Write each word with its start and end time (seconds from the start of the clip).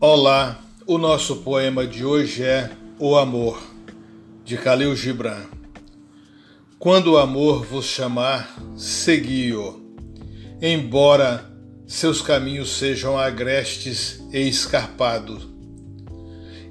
Olá, 0.00 0.62
o 0.86 0.96
nosso 0.96 1.38
poema 1.38 1.84
de 1.84 2.04
hoje 2.04 2.44
é 2.44 2.70
O 3.00 3.16
Amor, 3.16 3.60
de 4.44 4.54
Khalil 4.54 4.94
Gibran. 4.94 5.42
Quando 6.78 7.14
o 7.14 7.18
amor 7.18 7.64
vos 7.64 7.86
chamar, 7.86 8.56
segui-o, 8.76 9.82
embora 10.62 11.52
seus 11.84 12.22
caminhos 12.22 12.78
sejam 12.78 13.18
agrestes 13.18 14.22
e 14.32 14.38
escarpados. 14.38 15.48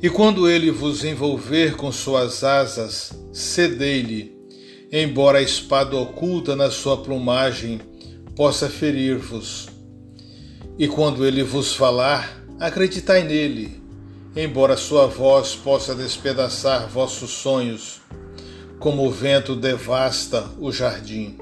E 0.01 0.09
quando 0.09 0.49
ele 0.49 0.71
vos 0.71 1.03
envolver 1.03 1.75
com 1.75 1.91
suas 1.91 2.45
asas, 2.45 3.11
cedei-lhe, 3.33 4.37
embora 4.89 5.39
a 5.39 5.43
espada 5.43 5.97
oculta 5.97 6.55
na 6.55 6.71
sua 6.71 6.95
plumagem 6.95 7.81
possa 8.37 8.69
ferir-vos. 8.69 9.67
E 10.79 10.87
quando 10.87 11.25
ele 11.25 11.43
vos 11.43 11.75
falar, 11.75 12.36
Acreditai 12.59 13.21
nele, 13.21 13.79
embora 14.35 14.75
sua 14.75 15.05
voz 15.05 15.55
possa 15.55 15.93
despedaçar 15.93 16.89
vossos 16.89 17.29
sonhos, 17.29 18.01
como 18.79 19.05
o 19.05 19.11
vento 19.11 19.55
devasta 19.55 20.49
o 20.59 20.71
jardim. 20.71 21.37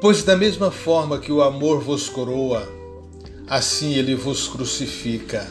Pois 0.00 0.22
da 0.22 0.36
mesma 0.36 0.70
forma 0.70 1.18
que 1.18 1.32
o 1.32 1.42
amor 1.42 1.80
vos 1.80 2.08
coroa, 2.08 2.62
assim 3.48 3.94
ele 3.94 4.14
vos 4.14 4.46
crucifica. 4.46 5.44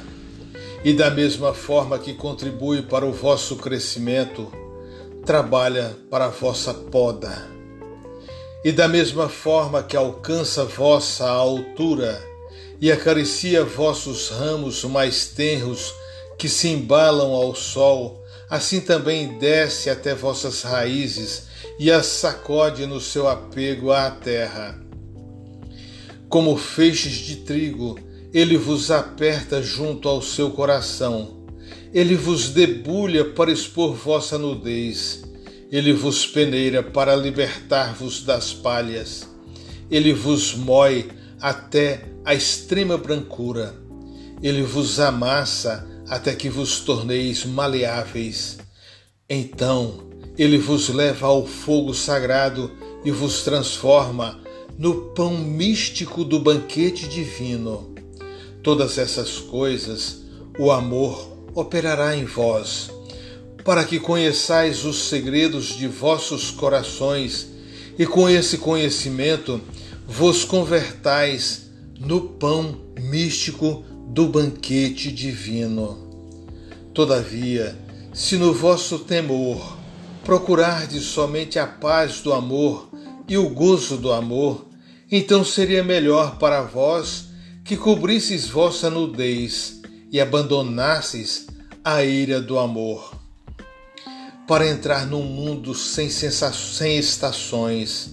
E 0.82 0.94
da 0.94 1.12
mesma 1.12 1.54
forma 1.54 2.00
que 2.00 2.14
contribui 2.14 2.82
para 2.82 3.06
o 3.06 3.12
vosso 3.12 3.58
crescimento, 3.58 4.50
trabalha 5.26 5.94
para 6.10 6.28
a 6.28 6.30
vossa 6.30 6.74
poda. 6.74 7.50
E 8.64 8.72
da 8.72 8.88
mesma 8.88 9.28
forma 9.28 9.84
que 9.84 9.98
alcança 9.98 10.64
vossa 10.64 11.30
altura, 11.30 12.30
e 12.82 12.92
acaricia 12.92 13.64
vossos 13.64 14.30
ramos 14.30 14.84
mais 14.86 15.28
tenros 15.28 15.94
que 16.38 16.48
se 16.48 16.70
embalam 16.70 17.34
ao 17.34 17.54
sol, 17.54 18.24
assim 18.50 18.80
também 18.80 19.38
desce 19.38 19.90
até 19.90 20.16
vossas 20.16 20.62
raízes 20.62 21.48
e 21.78 21.92
as 21.92 22.06
sacode 22.06 22.86
no 22.86 23.02
seu 23.02 23.28
apego 23.28 23.92
à 23.92 24.10
terra. 24.10 24.80
Como 26.30 26.56
feixes 26.58 27.14
de 27.14 27.38
trigo, 27.38 28.00
ele 28.34 28.58
vos 28.58 28.92
aperta 28.92 29.62
junto 29.62 30.08
ao 30.08 30.22
seu 30.22 30.52
coração. 30.52 31.40
Ele 31.92 32.16
vos 32.16 32.50
debulha 32.50 33.26
para 33.26 33.52
expor 33.52 33.96
vossa 33.96 34.38
nudez. 34.38 35.24
Ele 35.72 35.92
vos 35.92 36.28
peneira 36.28 36.84
para 36.84 37.16
libertar-vos 37.16 38.24
das 38.24 38.54
palhas. 38.54 39.28
Ele 39.90 40.14
vos 40.14 40.54
moe 40.54 41.10
até 41.42 42.04
a 42.30 42.36
extrema 42.36 42.96
brancura. 42.96 43.74
Ele 44.40 44.62
vos 44.62 45.00
amassa 45.00 45.88
até 46.08 46.36
que 46.36 46.48
vos 46.48 46.80
torneis 46.82 47.44
maleáveis. 47.44 48.60
Então 49.28 50.08
ele 50.38 50.60
vos 50.60 50.90
leva 50.90 51.26
ao 51.26 51.48
fogo 51.48 51.92
sagrado 51.92 52.72
e 53.04 53.10
vos 53.10 53.42
transforma 53.42 54.40
no 54.78 55.06
pão 55.16 55.40
místico 55.40 56.24
do 56.24 56.40
banquete 56.40 57.10
divino. 57.10 57.96
Todas 58.62 59.00
essas 59.00 59.40
coisas 59.40 60.20
o 60.60 60.72
amor 60.72 61.36
operará 61.56 62.16
em 62.16 62.26
vós, 62.26 62.92
para 63.66 63.84
que 63.84 64.00
conheçais 64.00 64.86
os 64.86 65.10
segredos 65.10 65.76
de 65.76 65.88
vossos 65.88 66.52
corações 66.52 67.48
e 67.98 68.06
com 68.06 68.30
esse 68.30 68.60
conhecimento 68.60 69.60
vos 70.08 70.44
convertais 70.44 71.69
no 72.00 72.22
pão 72.22 72.80
místico 72.98 73.84
do 74.08 74.28
banquete 74.28 75.12
divino. 75.12 76.08
Todavia, 76.94 77.78
se 78.14 78.38
no 78.38 78.54
vosso 78.54 79.00
temor 79.00 79.78
procurardes 80.24 81.04
somente 81.04 81.60
a 81.60 81.68
paz 81.68 82.22
do 82.22 82.32
amor 82.32 82.90
e 83.28 83.38
o 83.38 83.50
gozo 83.50 83.98
do 83.98 84.12
amor, 84.12 84.66
então 85.12 85.44
seria 85.44 85.84
melhor 85.84 86.38
para 86.38 86.62
vós 86.62 87.26
que 87.66 87.76
cobrisseis 87.76 88.48
vossa 88.48 88.90
nudez 88.90 89.82
e 90.12 90.20
abandonasseis 90.20 91.48
a 91.84 92.04
ira 92.04 92.42
do 92.42 92.58
amor. 92.58 93.14
Para 94.48 94.68
entrar 94.68 95.06
num 95.06 95.24
mundo 95.24 95.76
sem, 95.76 96.10
sem 96.10 96.98
estações, 96.98 98.10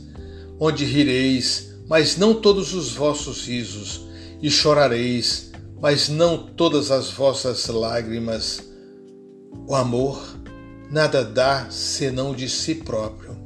onde 0.61 0.85
rireis 0.85 1.76
mas 1.89 2.17
não 2.17 2.35
todos 2.35 2.75
os 2.75 2.93
vossos 2.93 3.47
risos, 3.47 4.07
e 4.43 4.51
chorareis, 4.51 5.51
mas 5.81 6.09
não 6.09 6.39
todas 6.39 6.91
as 6.91 7.11
vossas 7.11 7.67
lágrimas. 7.69 8.63
O 9.67 9.75
amor 9.75 10.23
nada 10.91 11.25
dá 11.25 11.69
senão 11.71 12.35
de 12.35 12.49
si 12.49 12.75
próprio, 12.75 13.37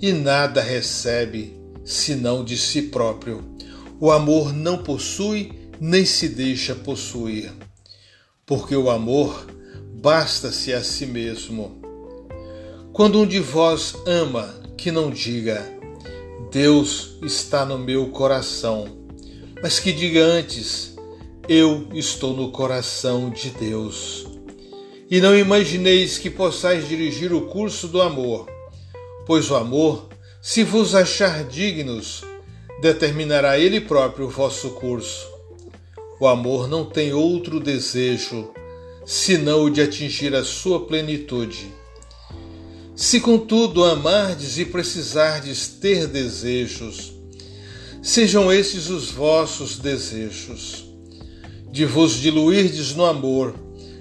e 0.00 0.12
nada 0.12 0.60
recebe 0.60 1.56
senão 1.84 2.44
de 2.44 2.56
si 2.56 2.82
próprio. 2.82 3.44
O 4.00 4.10
amor 4.10 4.52
não 4.52 4.78
possui 4.78 5.52
nem 5.80 6.04
se 6.04 6.28
deixa 6.28 6.74
possuir, 6.74 7.52
porque 8.44 8.76
o 8.76 8.90
amor 8.90 9.46
basta-se 9.94 10.72
a 10.72 10.82
si 10.82 11.06
mesmo. 11.06 11.80
Quando 12.92 13.20
um 13.20 13.26
de 13.26 13.40
vós 13.40 13.94
ama, 14.06 14.54
que 14.76 14.90
não 14.90 15.10
diga, 15.10 15.75
Deus 16.50 17.16
está 17.22 17.64
no 17.64 17.76
meu 17.76 18.06
coração, 18.08 18.86
mas 19.60 19.80
que 19.80 19.92
diga 19.92 20.20
antes: 20.22 20.96
Eu 21.48 21.88
estou 21.92 22.36
no 22.36 22.52
coração 22.52 23.30
de 23.30 23.50
Deus. 23.50 24.26
E 25.10 25.20
não 25.20 25.36
imagineis 25.36 26.18
que 26.18 26.30
possais 26.30 26.88
dirigir 26.88 27.32
o 27.32 27.42
curso 27.42 27.88
do 27.88 28.00
amor, 28.00 28.46
pois 29.26 29.50
o 29.50 29.56
amor, 29.56 30.08
se 30.40 30.62
vos 30.62 30.94
achar 30.94 31.44
dignos, 31.44 32.22
determinará 32.80 33.58
ele 33.58 33.80
próprio 33.80 34.26
o 34.26 34.30
vosso 34.30 34.70
curso. 34.70 35.26
O 36.20 36.26
amor 36.26 36.68
não 36.68 36.84
tem 36.84 37.12
outro 37.12 37.58
desejo 37.58 38.50
senão 39.04 39.64
o 39.64 39.70
de 39.70 39.80
atingir 39.80 40.34
a 40.34 40.44
sua 40.44 40.86
plenitude 40.86 41.72
se 42.96 43.20
contudo 43.20 43.84
amardes 43.84 44.56
e 44.56 44.64
precisardes 44.64 45.68
ter 45.68 46.06
desejos, 46.06 47.12
sejam 48.02 48.50
esses 48.50 48.88
os 48.88 49.10
vossos 49.10 49.78
desejos, 49.78 50.86
de 51.70 51.84
vos 51.84 52.14
diluirdes 52.14 52.94
no 52.94 53.04
amor 53.04 53.54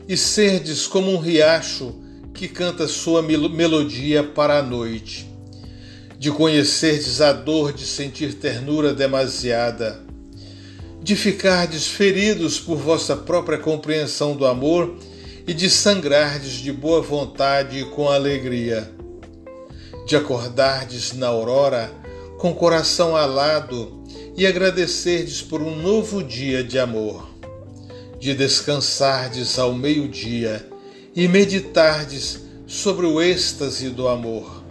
e 0.07 0.15
serdes 0.15 0.87
como 0.87 1.11
um 1.11 1.19
riacho 1.19 1.93
que 2.33 2.47
canta 2.47 2.87
sua 2.87 3.21
melodia 3.21 4.23
para 4.23 4.59
a 4.59 4.63
noite, 4.63 5.29
de 6.17 6.31
conhecerdes 6.31 7.19
a 7.19 7.33
dor 7.33 7.73
de 7.73 7.85
sentir 7.85 8.35
ternura 8.35 8.93
demasiada, 8.93 10.01
de 11.03 11.17
ficardes 11.17 11.85
feridos 11.85 12.61
por 12.61 12.77
vossa 12.77 13.17
própria 13.17 13.57
compreensão 13.57 14.37
do 14.37 14.45
amor 14.45 14.97
e 15.47 15.53
de 15.53 15.69
sangrardes 15.69 16.53
de 16.53 16.71
boa 16.71 17.01
vontade 17.01 17.79
e 17.79 17.85
com 17.85 18.09
alegria, 18.09 18.91
de 20.07 20.15
acordardes 20.15 21.13
na 21.13 21.27
aurora 21.27 21.91
com 22.37 22.53
coração 22.53 23.15
alado 23.15 24.03
e 24.35 24.45
agradecerdes 24.45 25.41
por 25.41 25.61
um 25.61 25.75
novo 25.75 26.23
dia 26.23 26.63
de 26.63 26.79
amor, 26.79 27.29
de 28.19 28.33
descansardes 28.33 29.59
ao 29.59 29.73
meio-dia 29.73 30.67
e 31.15 31.27
meditardes 31.27 32.39
sobre 32.65 33.05
o 33.05 33.21
êxtase 33.21 33.89
do 33.89 34.07
amor, 34.07 34.63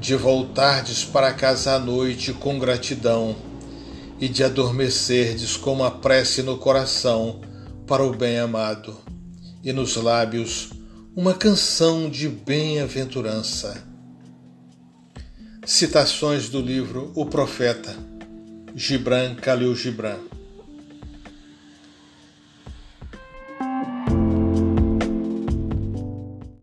de 0.00 0.14
voltardes 0.14 1.04
para 1.04 1.32
casa 1.32 1.72
à 1.72 1.78
noite 1.78 2.32
com 2.32 2.58
gratidão 2.58 3.34
e 4.20 4.28
de 4.28 4.44
adormecerdes 4.44 5.56
com 5.56 5.72
uma 5.72 5.90
prece 5.90 6.42
no 6.42 6.56
coração 6.56 7.40
para 7.86 8.04
o 8.04 8.14
bem-amado 8.14 9.07
e 9.62 9.72
nos 9.72 9.96
lábios 9.96 10.70
uma 11.16 11.34
canção 11.34 12.08
de 12.08 12.28
bem-aventurança. 12.28 13.82
Citações 15.66 16.48
do 16.48 16.60
livro 16.60 17.12
O 17.14 17.26
Profeta, 17.26 17.94
Gibran 18.74 19.34
Khalil 19.34 19.74
Gibran. 19.74 20.18